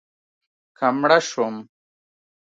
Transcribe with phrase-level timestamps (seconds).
[0.77, 1.55] که مړه شوم